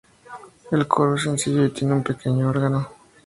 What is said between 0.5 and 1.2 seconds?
El coro